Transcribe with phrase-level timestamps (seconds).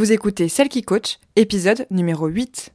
[0.00, 2.72] Vous écoutez Celle qui coach, épisode numéro 8.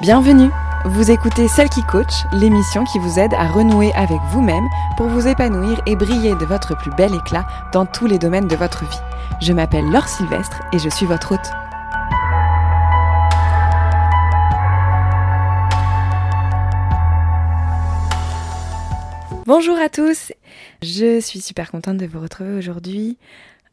[0.00, 0.50] Bienvenue
[0.86, 5.28] vous écoutez Celle qui coach, l'émission qui vous aide à renouer avec vous-même pour vous
[5.28, 9.00] épanouir et briller de votre plus bel éclat dans tous les domaines de votre vie.
[9.42, 11.50] Je m'appelle Laure Sylvestre et je suis votre hôte.
[19.46, 20.32] Bonjour à tous,
[20.82, 23.18] je suis super contente de vous retrouver aujourd'hui.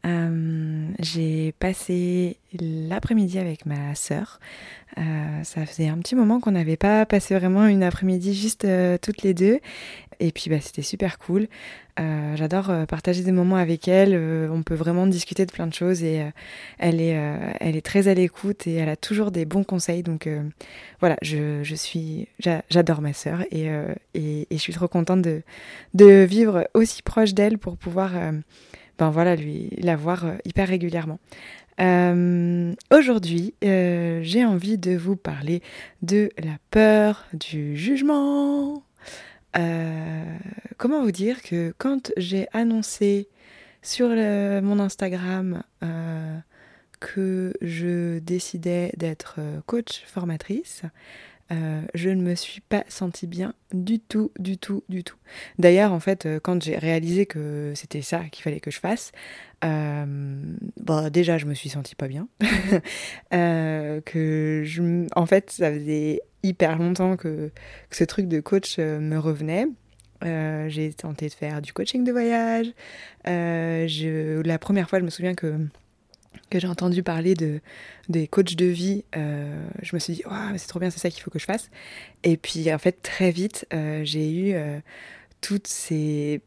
[0.06, 4.38] Euh, j'ai passé l'après-midi avec ma sœur.
[4.96, 8.96] Euh, ça faisait un petit moment qu'on n'avait pas passé vraiment une après-midi juste euh,
[9.00, 9.58] toutes les deux.
[10.20, 11.48] Et puis bah, c'était super cool.
[12.36, 14.14] J'adore partager des moments avec elle.
[14.52, 16.24] on peut vraiment discuter de plein de choses et
[16.78, 20.04] elle, est, très à l'écoute et elle a toujours des bons conseils.
[20.04, 20.28] Donc
[21.00, 22.28] voilà, je, suis,
[22.70, 23.68] j'adore ma sœur et,
[24.14, 28.12] je suis trop contente de vivre aussi proche d'elle pour pouvoir
[28.98, 31.20] ben voilà, lui, la voir euh, hyper régulièrement.
[31.80, 35.62] Euh, aujourd'hui, euh, j'ai envie de vous parler
[36.02, 38.82] de la peur du jugement.
[40.76, 43.28] comment vous dire que quand j'ai annoncé
[43.82, 45.62] sur mon Instagram
[47.00, 50.82] que je décidais d'être coach formatrice,
[51.50, 55.16] euh, je ne me suis pas sentie bien du tout, du tout, du tout.
[55.58, 59.12] D'ailleurs, en fait, euh, quand j'ai réalisé que c'était ça qu'il fallait que je fasse,
[59.64, 60.04] euh,
[60.78, 62.28] bon, déjà, je me suis sentie pas bien.
[63.30, 67.50] que je, en fait, ça faisait hyper longtemps que,
[67.88, 69.66] que ce truc de coach me revenait.
[70.22, 72.66] j'ai tenté de faire du coaching de voyage.
[73.24, 75.56] Je, la première fois, je me souviens que
[76.50, 77.60] que j'ai entendu parler de,
[78.08, 80.22] des coachs de vie, euh, je me suis dit,
[80.56, 81.70] c'est trop bien, c'est ça qu'il faut que je fasse.
[82.24, 84.80] Et puis, en fait, très vite, euh, j'ai eu euh,
[85.40, 86.40] toutes ces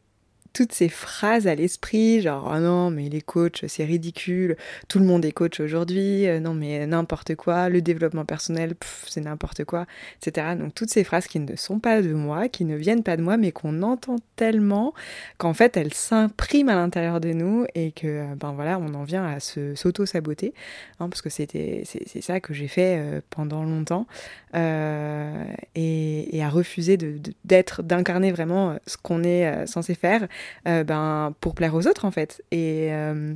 [0.53, 4.57] toutes ces phrases à l'esprit, genre oh non mais les coachs c'est ridicule,
[4.88, 8.73] tout le monde est coach aujourd'hui, euh, non mais n'importe quoi, le développement personnel
[9.07, 9.85] c'est n'importe quoi,
[10.22, 10.56] etc.
[10.57, 13.22] Donc toutes ces phrases qui ne sont pas de moi, qui ne viennent pas de
[13.22, 14.94] moi, mais qu'on entend tellement
[15.38, 19.03] qu'en fait elles s'impriment à l'intérieur de nous et que euh, ben voilà on en
[19.03, 20.53] vient à se s'auto saboter,
[21.00, 24.06] hein, parce que c'était c'est ça que j'ai fait euh, pendant longtemps
[24.53, 26.97] et, et, à refuser
[27.45, 30.28] d'être d'incarner vraiment ce qu'on est censé faire
[30.68, 32.44] euh, ben, pour plaire aux autres en fait.
[32.52, 33.34] Et, euh,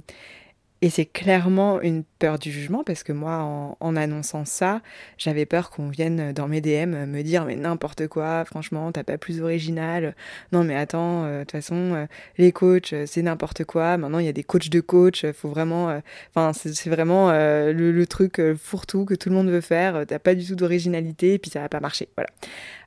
[0.81, 4.81] et c'est clairement une peur du jugement parce que moi, en, annonçant ça,
[5.19, 9.19] j'avais peur qu'on vienne dans mes DM me dire mais n'importe quoi, franchement, t'as pas
[9.19, 10.15] plus original.
[10.51, 12.07] Non mais attends, euh, de toute façon,
[12.39, 13.97] les coachs, c'est n'importe quoi.
[13.97, 15.23] Maintenant, il y a des coachs de coach.
[15.33, 16.01] Faut vraiment,
[16.33, 20.05] enfin, c'est vraiment le, truc fourre-tout que tout le monde veut faire.
[20.07, 22.09] T'as pas du tout d'originalité et puis ça va pas marcher.
[22.17, 22.29] Voilà.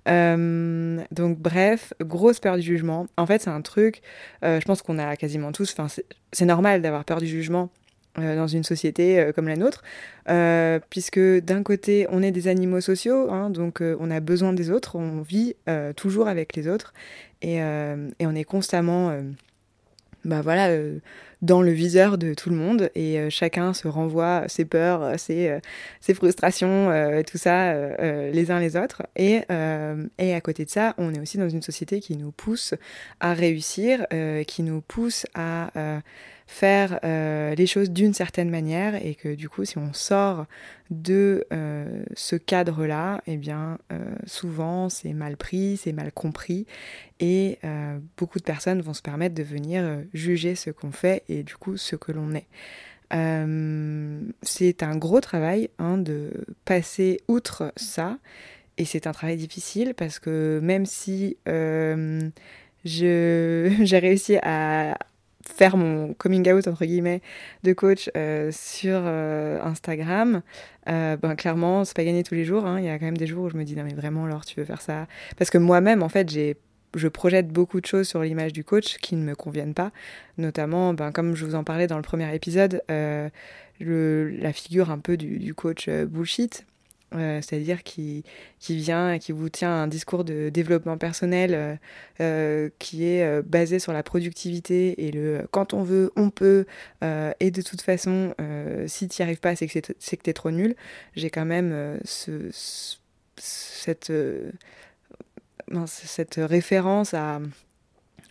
[0.08, 3.06] Euh, donc bref, grosse peur du jugement.
[3.16, 4.00] En fait, c'est un truc,
[4.44, 5.86] euh, je pense qu'on a quasiment tous, enfin
[6.32, 9.82] c'est normal d'avoir peur du jugement euh, dans une société comme la nôtre,
[10.90, 14.96] puisque d'un côté, on est des animaux sociaux, hein, donc on a besoin des autres,
[14.96, 15.54] on vit
[15.96, 16.92] toujours avec les autres,
[17.42, 19.12] et, on est constamment
[20.24, 20.98] bah voilà, euh,
[21.42, 25.48] dans le viseur de tout le monde et euh, chacun se renvoie ses peurs, ses,
[25.48, 25.60] euh,
[26.00, 26.90] ses frustrations,
[27.26, 27.74] tout ça
[28.32, 29.02] les uns les autres.
[29.16, 29.42] Et,
[30.18, 32.74] et à côté de ça, on est aussi dans une société qui nous pousse
[33.20, 34.06] à réussir,
[34.46, 35.70] qui nous pousse à
[36.48, 40.46] faire euh, les choses d'une certaine manière et que du coup si on sort
[40.90, 46.66] de euh, ce cadre-là, eh bien euh, souvent c'est mal pris, c'est mal compris
[47.20, 47.58] et
[48.16, 51.76] beaucoup de personnes vont se permettre de venir juger ce qu'on fait et du coup
[51.76, 52.46] ce que l'on est.
[54.42, 56.30] c'est un gros travail hein, de
[56.64, 58.18] passer outre ça
[58.78, 61.36] et c'est un travail difficile parce que même si
[62.84, 64.96] j'ai réussi à
[65.48, 67.20] faire mon coming out entre guillemets
[67.64, 70.42] de coach euh, sur euh, Instagram,
[70.88, 72.66] euh, ben clairement c'est pas gagné tous les jours.
[72.66, 72.78] Hein.
[72.78, 74.44] Il y a quand même des jours où je me dis non mais vraiment alors
[74.44, 75.06] tu veux faire ça?
[75.36, 76.56] Parce que moi-même en fait j'ai
[76.94, 79.90] je projette beaucoup de choses sur l'image du coach qui ne me conviennent pas,
[80.38, 84.98] notamment ben, comme je vous en parlais dans le premier épisode, le, la figure un
[84.98, 86.64] peu du, du coach bullshit
[87.14, 88.24] euh, c'est-à-dire qui,
[88.68, 91.76] vient et qui vous tient un discours de développement personnel euh,
[92.20, 96.66] euh, qui est basé sur la productivité et le quand on veut, on peut,
[97.02, 98.34] et de toute façon,
[98.86, 100.74] si tu n'y arrives pas, c'est que tu es trop nul.
[101.16, 102.50] J'ai quand même ce,
[103.36, 104.12] cette
[105.86, 107.40] cette référence à,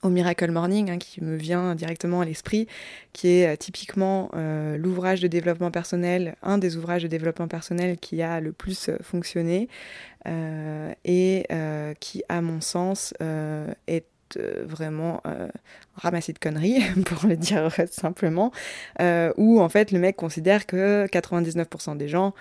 [0.03, 2.67] au Miracle Morning hein, qui me vient directement à l'esprit,
[3.13, 7.97] qui est euh, typiquement euh, l'ouvrage de développement personnel, un des ouvrages de développement personnel
[7.97, 9.69] qui a le plus fonctionné
[11.05, 11.45] et
[12.01, 13.13] qui, à mon sens,
[13.87, 14.05] est
[14.35, 15.47] euh, vraiment euh,
[15.95, 18.51] ramasser de conneries, pour le dire simplement,
[19.01, 22.33] euh, où en fait le mec considère que 99% des gens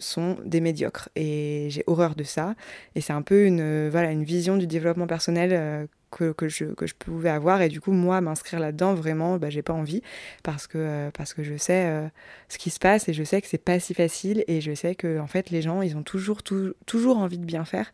[0.00, 1.08] sont des médiocres.
[1.16, 2.54] Et j'ai horreur de ça.
[2.94, 6.86] Et c'est un peu une, voilà, une vision du développement personnel que, que, je, que
[6.86, 7.62] je pouvais avoir.
[7.62, 10.02] Et du coup, moi, m'inscrire là-dedans, vraiment, bah, j'ai pas envie
[10.42, 12.08] parce que, euh, parce que je sais euh,
[12.48, 14.94] ce qui se passe et je sais que c'est pas si facile et je sais
[14.94, 17.92] que, en fait, les gens, ils ont toujours, toujours envie de bien faire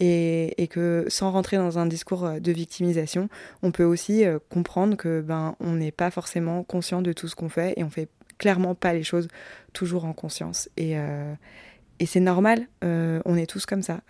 [0.00, 3.28] et, et, que sans rentrer dans un discours euh, de victimisation,
[3.62, 7.48] on peut aussi comprendre que, ben, on n'est pas forcément conscient de tout ce qu'on
[7.48, 8.08] fait et on fait
[8.38, 9.28] clairement pas les choses
[9.72, 10.68] toujours en conscience.
[10.76, 10.94] Et,
[11.98, 14.00] et c'est normal, on est tous comme ça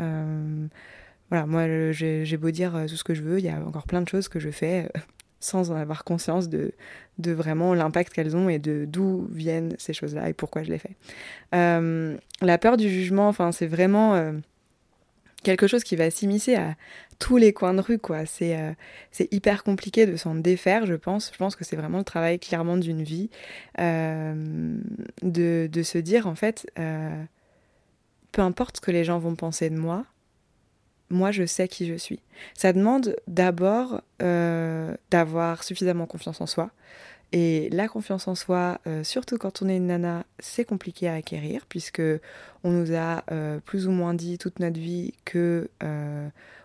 [1.47, 4.03] moi j'ai beau dire euh, tout ce que je veux, il y a encore plein
[4.03, 5.01] de choses que je fais euh,
[5.41, 6.73] sans en avoir conscience de,
[7.19, 10.97] vraiment l'impact qu'elles ont et de d'où viennent ces choses-là et pourquoi je les fais.
[11.55, 14.33] Euh, la peur du jugement, enfin c'est vraiment
[15.43, 16.77] quelque chose qui va s'immiscer à
[17.19, 18.25] tous les coins de rue, quoi.
[18.25, 18.75] C'est
[19.33, 21.31] hyper compliqué de s'en défaire, je pense.
[21.31, 23.29] Je pense que c'est vraiment le travail clairement d'une vie
[23.77, 24.81] de,
[25.83, 26.67] se dire en fait,
[28.33, 30.07] peu importe ce que les gens vont penser de moi,
[31.11, 32.21] moi je sais qui je suis.
[32.55, 36.71] Ça demande d'abord euh, d'avoir suffisamment confiance en soi.
[37.37, 41.15] Et la confiance en soi, euh, surtout quand on est une nana, c'est compliqué à
[41.15, 42.01] acquérir puisque
[42.63, 45.69] on nous a euh, plus ou moins dit toute notre vie que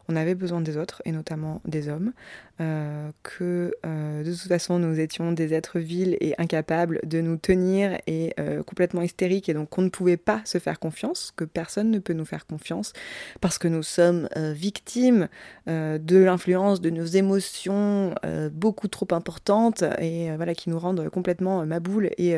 [0.10, 2.14] on avait besoin des autres et notamment des hommes,
[2.60, 7.38] euh, que euh, de toute façon nous étions des êtres vils et incapables de nous
[7.38, 11.46] tenir et euh, complètement hystériques et donc qu'on ne pouvait pas se faire confiance, que
[11.46, 12.92] personne ne peut nous faire confiance
[13.40, 15.28] parce que nous sommes victimes
[15.68, 18.16] de l'influence de nos émotions
[18.52, 22.36] beaucoup trop importantes et voilà qui nous rendent complètement maboule et,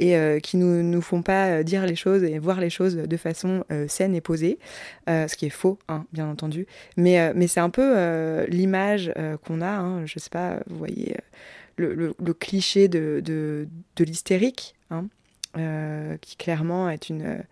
[0.00, 3.64] et qui nous nous font pas dire les choses et voir les choses de façon
[3.88, 4.58] saine et posée,
[5.06, 6.66] ce qui est faux hein, bien entendu,
[6.96, 9.12] mais, mais c'est un peu l'image
[9.44, 9.70] qu'on a.
[9.70, 11.16] Hein, je sais pas, vous voyez
[11.76, 15.06] le, cliché de, de, l'hystérique, hein,
[15.56, 17.42] euh, qui clairement est une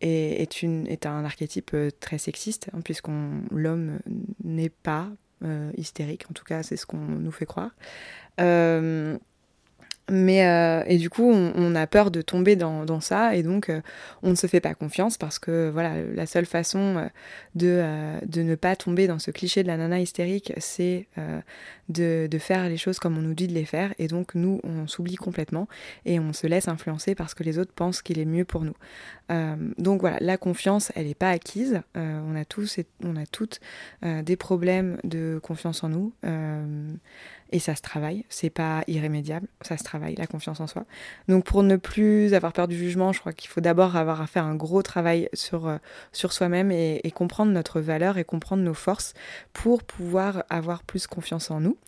[0.00, 3.98] est, est un archétype euh, très sexiste, hein, puisqu'on l'homme
[4.44, 5.08] n'est pas
[5.42, 7.70] euh, hystérique, en tout cas c'est ce qu'on nous fait croire.
[10.08, 13.80] Mais euh, et du coup, on, a peur de tomber dans, ça et donc euh,
[14.22, 17.08] on ne se fait pas confiance parce que voilà, la seule façon euh,
[17.56, 21.08] de, de ne pas tomber dans ce cliché de la nana hystérique, c'est
[21.88, 24.60] de, de, faire les choses comme on nous dit de les faire et donc nous,
[24.62, 25.66] on s'oublie complètement
[26.04, 28.76] et on se laisse influencer parce que les autres pensent qu'il est mieux pour nous.
[29.78, 31.80] donc voilà, la confiance, elle n'est pas acquise.
[31.96, 33.60] on a tous et on a toutes
[34.02, 36.12] des problèmes de confiance en nous.
[37.52, 40.84] Et ça se travaille, c'est pas irrémédiable, ça se travaille, la confiance en soi.
[41.28, 44.26] Donc pour ne plus avoir peur du jugement, je crois qu'il faut d'abord avoir à
[44.26, 45.76] faire un gros travail sur, euh,
[46.12, 49.14] sur soi-même et, comprendre notre valeur et comprendre nos forces
[49.52, 51.78] pour pouvoir avoir plus confiance en nous.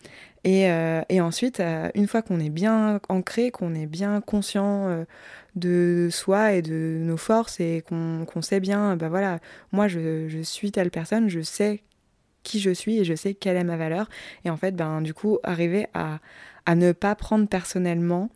[0.44, 5.04] Et, euh, ensuite, euh, une fois qu'on est bien ancré, qu'on est bien conscient
[5.56, 9.40] de soi et de nos forces et qu'on sait bien, bah voilà,
[9.72, 11.82] moi je, je suis telle personne, je sais
[12.49, 14.09] qui je suis et je sais quelle est ma valeur.
[14.45, 16.19] Et en fait, ben, du coup, arriver à,
[16.67, 18.31] à ne pas prendre personnellement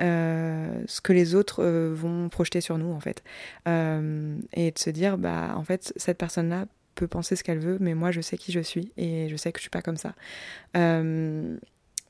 [0.00, 3.22] euh, ce que les autres euh, vont projeter sur nous, en fait.
[3.66, 7.78] Euh, et de se dire, bah, en fait, cette personne-là peut penser ce qu'elle veut,
[7.80, 9.96] mais moi, je sais qui je suis et je sais que je suis pas comme
[9.96, 10.14] ça.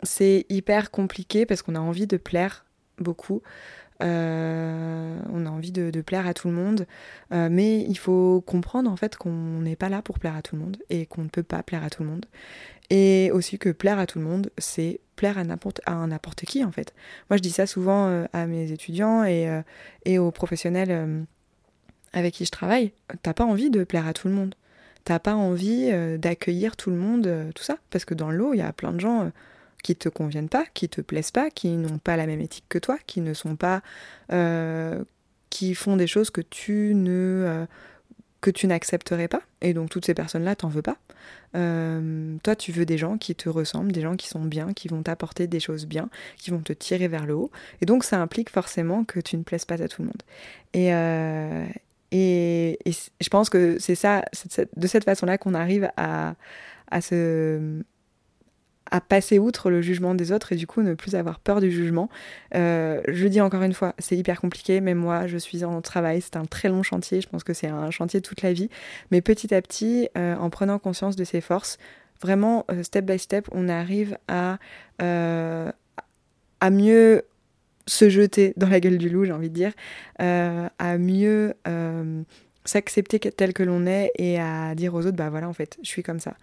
[0.02, 2.64] c'est hyper compliqué parce qu'on a envie de plaire
[2.98, 3.42] beaucoup.
[4.00, 6.86] Euh, on a envie de, plaire à tout le monde,
[7.32, 10.54] euh, mais il faut comprendre en fait qu'on n'est pas là pour plaire à tout
[10.56, 12.26] le monde et qu'on ne peut pas plaire à tout le monde.
[12.90, 16.64] Et aussi que plaire à tout le monde, c'est plaire à n'importe à n'importe qui
[16.64, 16.94] en fait.
[17.28, 19.62] Moi je dis ça souvent euh, à mes étudiants et,
[20.04, 21.26] et aux professionnels
[22.12, 22.92] avec qui je travaille.
[23.22, 24.54] T'as pas envie de plaire à tout le monde.
[25.04, 28.62] T'as pas envie d'accueillir tout le monde, tout ça, parce que dans l'eau il y
[28.62, 29.30] a plein de gens
[29.82, 32.78] qui te conviennent pas, qui te plaisent pas, qui n'ont pas la même éthique que
[32.78, 33.82] toi, qui ne sont pas,
[34.32, 35.02] euh,
[35.50, 37.66] qui font des choses que tu ne euh,
[38.40, 39.42] que tu n'accepterais pas.
[39.60, 40.96] Et donc toutes ces personnes-là, t'en veux pas.
[41.56, 44.88] Euh, toi, tu veux des gens qui te ressemblent, des gens qui sont bien, qui
[44.88, 47.50] vont t'apporter des choses bien, qui vont te tirer vers le haut.
[47.80, 50.22] Et donc ça implique forcément que tu ne plaises pas à tout le monde.
[50.74, 50.88] Et,
[52.10, 54.24] et, et je pense que c'est ça,
[54.76, 56.34] de cette façon-là qu'on arrive à,
[56.90, 57.82] à se
[58.90, 61.70] à passer outre le jugement des autres et du coup ne plus avoir peur du
[61.70, 62.08] jugement.
[62.54, 66.20] Euh, je dis encore une fois, c'est hyper compliqué, même moi je suis en travail,
[66.20, 68.70] c'est un très long chantier, je pense que c'est un chantier toute la vie,
[69.10, 71.78] mais petit à petit, euh, en prenant conscience de ses forces,
[72.20, 74.58] vraiment, euh, step by step, on arrive à,
[75.00, 77.22] à mieux
[77.86, 79.72] se jeter dans la gueule du loup, j'ai envie de dire,
[80.18, 81.54] à mieux
[82.68, 85.88] s'accepter tel que l'on est et à dire aux autres, bah voilà, en fait, je
[85.88, 86.36] suis comme ça.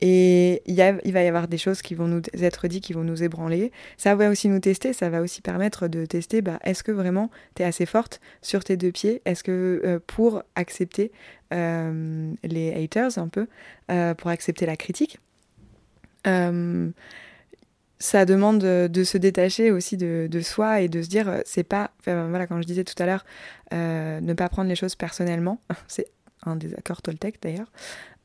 [0.00, 2.92] Et il, y il va y avoir des choses qui vont nous être dites, qui
[2.92, 3.72] vont nous ébranler.
[3.96, 7.30] Ça va aussi nous tester, ça va aussi permettre de tester, bah, est-ce que vraiment
[7.54, 9.22] tu es assez forte sur tes deux pieds?
[9.24, 11.12] Est-ce que euh, pour accepter
[11.52, 13.46] euh, les haters un peu,
[13.90, 15.18] euh, pour accepter la critique
[18.00, 21.92] ça demande de, se détacher aussi de, soi et de se dire euh, c'est pas
[22.06, 23.24] voilà quand je disais tout à l'heure
[23.72, 25.60] euh, ne pas prendre les choses personnellement.
[25.86, 26.06] C'est
[26.44, 27.70] un des accords Toltec d'ailleurs.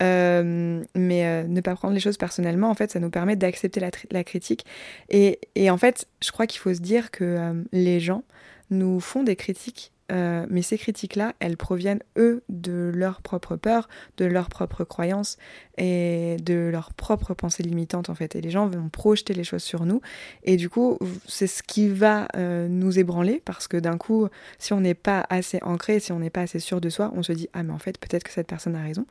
[0.02, 4.24] Euh, mais ne pas prendre les choses personnellement en fait ça nous permet d'accepter la,
[4.24, 4.66] critique.
[5.10, 8.24] Et, et, en fait je crois qu'il faut se dire que les gens
[8.70, 13.90] nous font des critiques euh, mais ces critiques-là, elles proviennent, eux, de leur propre peur,
[14.18, 15.38] de leur propre croyance
[15.78, 18.36] et de leur propre pensée limitante, en fait.
[18.36, 20.02] Et les gens vont projeter les choses sur nous.
[20.44, 24.28] Et du coup, c'est ce qui va euh, nous ébranler, parce que d'un coup,
[24.60, 27.24] si on n'est pas assez ancré, si on n'est pas assez sûr de soi, on
[27.24, 29.08] se dit, ah mais en fait, peut-être que cette personne a raison.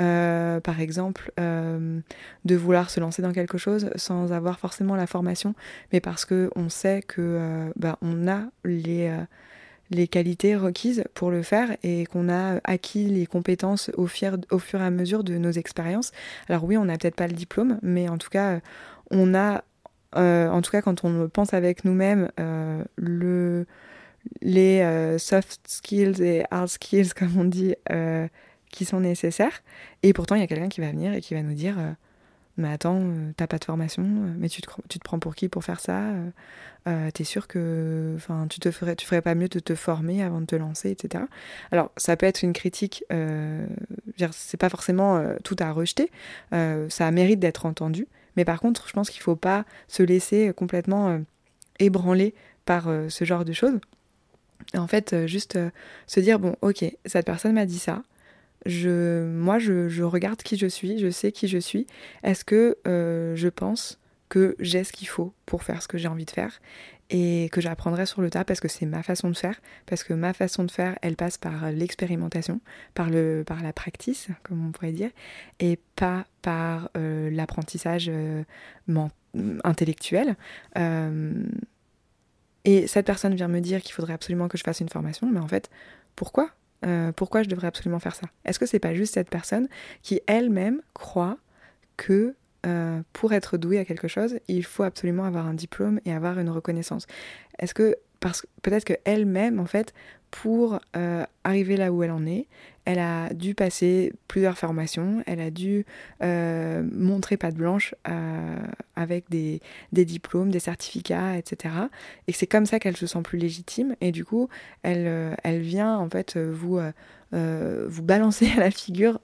[0.00, 5.54] Euh, par exemple, de vouloir se lancer dans quelque chose sans avoir forcément la formation,
[5.92, 9.10] mais parce qu'on sait que bah, a les
[9.90, 14.80] les qualités requises pour le faire et qu'on a acquis les compétences au, au fur
[14.80, 16.12] et à mesure de nos expériences.
[16.48, 18.60] Alors oui, on n'a peut-être pas le diplôme, mais en tout cas,
[19.10, 19.64] on a,
[20.16, 23.66] euh, en tout cas quand on pense avec nous-mêmes, euh, le,
[24.42, 27.74] les euh, soft skills et hard skills, comme on dit,
[28.70, 29.62] qui sont nécessaires.
[30.02, 31.76] Et pourtant, il y a quelqu'un qui va venir et qui va nous dire
[32.60, 34.68] mais attends, euh, t'as pas de formation, euh, mais tu te,
[35.02, 36.12] prends pour qui pour faire ça
[36.86, 40.22] euh, T'es sûr que, enfin, tu te ferais, tu ferais pas mieux de te former
[40.22, 41.24] avant de te lancer, etc.
[41.72, 43.04] Alors, ça peut être une critique.
[43.12, 43.66] Euh,
[44.32, 46.10] c'est pas forcément tout à rejeter.
[46.50, 51.20] ça mérite d'être entendu, mais par contre, je pense qu'il faut pas se laisser complètement
[51.78, 53.78] ébranler par ce genre de choses.
[54.74, 55.58] En fait, juste
[56.06, 58.02] se dire bon, ok, cette personne m'a dit ça
[58.66, 61.86] je, moi, je, regarde qui je suis, je sais qui je suis.
[62.22, 63.98] Est-ce que euh, je pense
[64.28, 66.60] que j'ai ce qu'il faut pour faire ce que j'ai envie de faire
[67.12, 70.12] et que j'apprendrai sur le tas parce que c'est ma façon de faire, parce que
[70.12, 72.60] ma façon de faire, elle passe par l'expérimentation,
[72.94, 75.10] par, le, par la practice, comme on pourrait dire,
[75.58, 78.44] et pas par euh, l'apprentissage euh,
[79.64, 80.36] intellectuel.
[82.64, 85.40] et cette personne vient me dire qu'il faudrait absolument que je fasse une formation, mais
[85.40, 85.68] en fait,
[86.14, 86.50] pourquoi?
[86.86, 88.26] Euh, pourquoi je devrais absolument faire ça?
[88.44, 89.68] Est-ce que c'est pas juste cette personne
[90.02, 91.38] qui elle-même croit
[91.96, 92.34] que
[92.66, 96.38] euh, pour être douée à quelque chose, il faut absolument avoir un diplôme et avoir
[96.38, 97.06] une reconnaissance?
[97.58, 99.94] Est-ce que parce que peut-être qu'elle-même, en fait,
[100.30, 102.46] pour euh, arriver là où elle en est,
[102.84, 105.84] elle a dû passer plusieurs formations, elle a dû
[106.22, 108.56] euh, montrer patte blanche euh,
[108.96, 109.60] avec des,
[109.92, 111.74] diplômes, des certificats, etc.
[112.26, 113.94] Et c'est comme ça qu'elle se sent plus légitime.
[114.00, 114.48] Et du coup,
[114.82, 116.80] elle, elle vient en fait vous,
[117.32, 119.20] vous balancer à la figure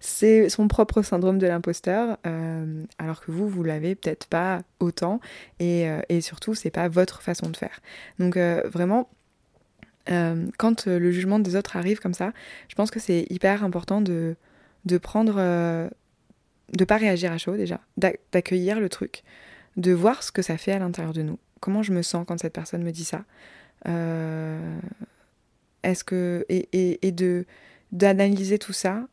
[0.00, 2.16] c'est son propre syndrome de l'imposteur,
[2.98, 5.20] alors que vous, vous l'avez peut-être pas autant.
[5.60, 7.80] Et, et surtout, c'est pas votre façon de faire.
[8.18, 9.08] Donc vraiment,
[10.10, 12.32] euh, quand euh, le jugement des autres arrive comme ça,
[12.68, 14.36] je pense que c'est hyper important de,
[14.84, 15.36] de prendre.
[15.38, 15.88] Euh,
[16.74, 19.22] de pas réagir à chaud déjà, d'accueillir le truc,
[19.78, 21.38] de voir ce que ça fait à l'intérieur de nous.
[21.60, 23.24] Comment je me sens quand cette personne me dit ça
[25.82, 26.44] Est-ce que.
[26.50, 27.46] Et, de
[27.90, 29.08] d'analyser tout ça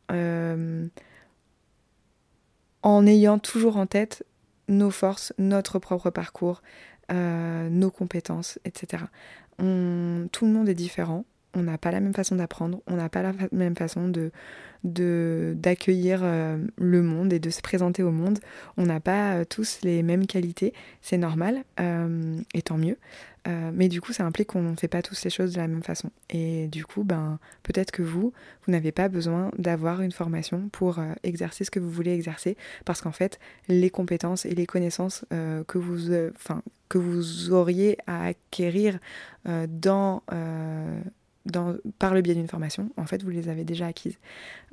[2.83, 4.25] en ayant toujours en tête
[4.67, 6.61] nos forces, notre propre parcours,
[7.09, 9.05] nos compétences, etc
[9.57, 13.21] tout le monde est différent, on n'a pas la même façon d'apprendre, on n'a pas
[13.21, 14.31] la même façon de
[14.85, 18.39] d'accueillir euh, le monde et de se présenter au monde.
[18.77, 22.97] On n'a pas euh, tous les mêmes qualités, c'est normal, euh, et tant mieux.
[23.73, 25.83] mais du coup, ça implique qu'on ne fait pas tous les choses de la même
[25.83, 26.09] façon.
[26.29, 28.33] Et du coup, ben, peut-être que vous,
[28.65, 33.01] vous n'avez pas besoin d'avoir une formation pour exercer ce que vous voulez exercer, parce
[33.01, 36.11] qu'en fait, les compétences et les connaissances que, vous,
[36.89, 38.97] que vous auriez à acquérir
[39.45, 40.23] dans
[41.99, 44.17] par le biais d'une formation, en fait, vous les avez déjà acquises.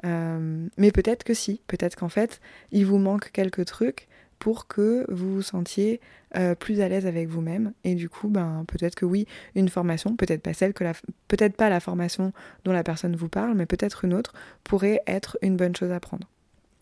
[0.05, 5.05] Euh, mais peut-être que si, peut-être qu'en fait, il vous manque quelques trucs pour que
[5.09, 6.01] vous vous sentiez
[6.37, 7.73] euh, plus à l'aise avec vous-même.
[7.85, 12.33] Et du coup, ben, peut-être que oui, une formation, peut-être pas la, formation
[12.65, 14.33] dont la personne vous parle, mais peut-être une autre
[14.65, 16.29] pourrait être une bonne chose à prendre.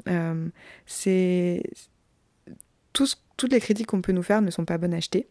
[0.09, 0.49] Euh,
[2.93, 5.29] toutes les critiques qu'on peut nous faire ne sont pas bonnes à acheter.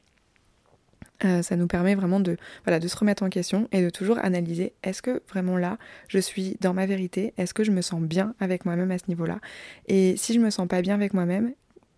[1.25, 4.19] Euh, ça nous permet vraiment de, voilà, de se remettre en question et de toujours
[4.19, 7.33] analyser est-ce que vraiment là je suis dans ma vérité?
[7.37, 9.39] Est-ce que je me sens bien avec moi-même à ce niveau-là?
[9.87, 11.53] Et si je me sens pas bien avec moi-même,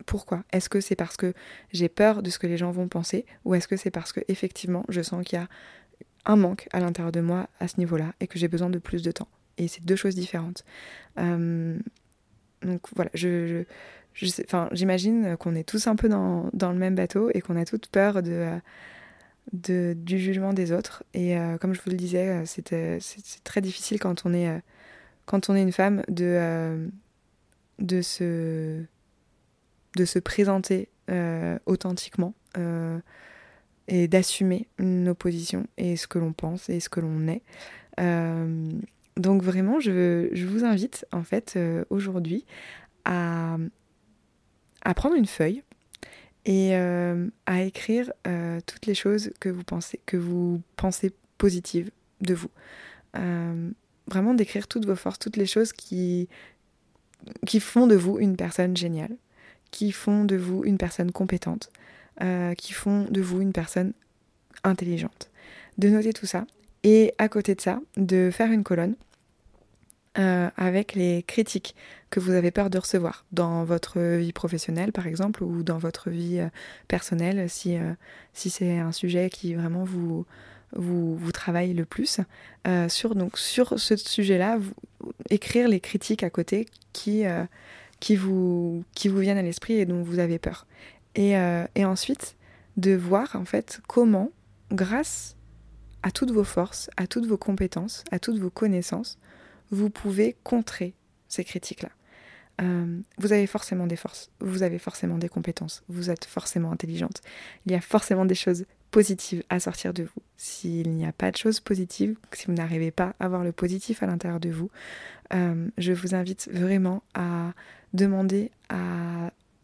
[0.08, 0.44] pourquoi?
[0.52, 1.34] Est-ce que c'est parce que
[1.72, 4.22] j'ai peur de ce que les gens vont penser ou est-ce que c'est parce que
[4.28, 5.48] effectivement je sens qu'il y a
[6.26, 9.04] un manque à l'intérieur de moi à ce niveau-là et que j'ai besoin de plus
[9.04, 9.28] de temps?
[9.58, 10.66] Et c'est deux choses différentes.
[11.20, 11.78] Euh,
[12.64, 13.66] donc voilà, je,
[14.14, 17.88] j'imagine qu'on est tous un peu dans, dans, le même bateau et qu'on a toute
[17.88, 18.60] peur de
[19.54, 21.04] de, du jugement des autres.
[21.14, 24.60] Et euh, comme je vous le disais, euh, c'est très difficile quand on est, euh,
[25.26, 26.90] quand on est une femme de,
[27.80, 28.82] de, se,
[29.96, 30.90] de se présenter
[31.66, 32.34] authentiquement
[33.88, 37.42] et d'assumer nos positions et ce que l'on pense et ce que l'on est.
[39.18, 42.46] donc vraiment, je, je, vous invite en fait aujourd'hui
[43.04, 43.58] à,
[44.84, 45.64] à prendre une feuille
[46.46, 51.92] et euh, à écrire euh, toutes les choses que vous pensez, que vous pensez positives
[52.22, 52.50] de vous.
[53.18, 53.70] Euh,
[54.08, 56.28] vraiment d'écrire toutes vos forces, toutes les choses qui,
[57.46, 59.16] qui font de vous une personne géniale,
[59.70, 61.72] qui font de vous une personne compétente,
[62.58, 63.94] qui font de vous une personne
[64.64, 65.32] intelligente.
[65.78, 66.46] De noter tout ça
[66.84, 68.96] et à côté de ça, de faire une colonne
[70.18, 71.74] euh, avec les critiques
[72.10, 76.10] que vous avez peur de recevoir dans votre vie professionnelle par exemple ou dans votre
[76.10, 76.50] vie euh,
[76.90, 77.94] personnelle si, euh,
[78.34, 80.26] si c'est un sujet qui vraiment vous,
[80.76, 82.20] vous, vous travaille le plus.
[82.90, 84.60] sur, donc, sur ce sujet-là,
[85.30, 87.24] écrire les critiques à côté qui,
[88.02, 90.68] qui, vous, qui vous viennent à l'esprit et dont vous avez peur.
[91.16, 91.36] Et,
[91.76, 92.36] et ensuite,
[92.78, 94.30] de voir en fait comment,
[94.72, 95.36] grâce
[96.04, 99.18] à toutes vos forces, à toutes vos compétences, à toutes vos connaissances,
[99.72, 100.94] vous pouvez contrer
[101.28, 101.90] ces critiques-là.
[102.62, 107.22] Euh, vous avez forcément des forces, vous avez forcément des compétences, vous êtes forcément intelligente.
[107.66, 110.22] Il y a forcément des choses positives à sortir de vous.
[110.38, 114.04] S'il n'y a pas de choses positives, si vous n'arrivez pas à voir le positif
[114.04, 114.70] à l'intérieur de vous,
[115.34, 117.54] euh, je vous invite vraiment à
[117.94, 118.52] demander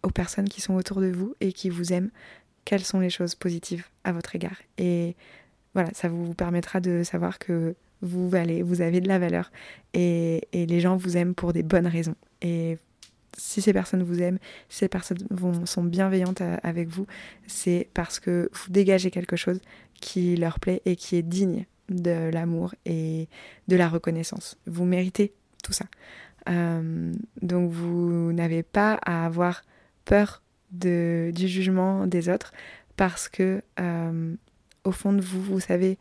[0.04, 2.12] aux personnes qui sont autour de vous et qui vous aiment
[2.66, 4.58] quelles sont les choses positives à votre égard.
[4.78, 5.16] Et
[5.78, 9.52] voilà, ça vous permettra de savoir que vous valez, vous avez de la valeur
[9.94, 12.16] et, les gens vous aiment pour des bonnes raisons.
[12.42, 12.80] Et
[13.38, 15.20] si ces personnes vous aiment, si ces personnes
[15.66, 17.06] sont bienveillantes avec vous,
[17.46, 19.62] c'est parce que vous dégagez quelque chose
[20.02, 23.28] qui leur plaît et qui est digne de l'amour et
[23.68, 24.58] de la reconnaissance.
[24.66, 25.32] Vous méritez
[25.64, 25.86] tout ça.
[26.50, 27.14] Euh,
[27.44, 29.62] donc vous n'avez pas à avoir
[30.06, 32.52] peur de, du jugement des autres
[32.96, 34.36] parce que euh,
[34.88, 35.98] au fond de vous, vous savez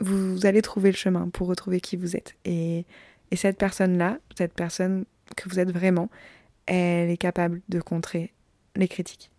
[0.00, 2.34] vous allez trouver le chemin pour retrouver qui vous êtes.
[2.44, 2.86] Et,
[3.34, 6.10] cette personne-là, cette personne que vous êtes vraiment,
[6.66, 8.32] elle est capable de contrer
[8.76, 9.30] les critiques.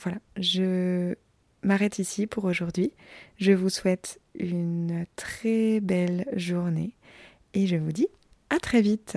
[0.00, 1.14] Voilà, je
[1.62, 2.92] m'arrête ici pour aujourd'hui.
[3.38, 6.94] Je vous souhaite une très belle journée
[7.54, 8.08] et je vous dis
[8.50, 9.16] à très vite.